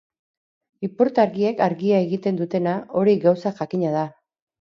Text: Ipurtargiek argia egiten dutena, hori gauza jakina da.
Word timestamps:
Ipurtargiek 0.87 1.61
argia 1.65 1.99
egiten 2.05 2.39
dutena, 2.39 2.73
hori 3.03 3.15
gauza 3.27 3.53
jakina 3.61 3.93
da. 3.99 4.07